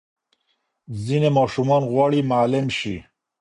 ځینې 1.05 1.29
ماشومان 1.37 1.81
غواړي 1.91 2.19
معلم 2.31 2.67
شي. 2.77 2.95